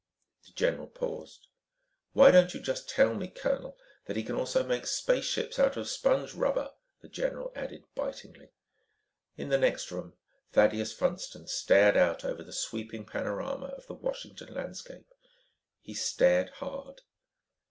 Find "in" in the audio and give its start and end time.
9.37-9.49